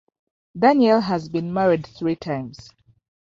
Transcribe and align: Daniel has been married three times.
Daniel 0.57 0.99
has 1.01 1.29
been 1.29 1.53
married 1.53 1.85
three 1.85 2.15
times. 2.15 2.71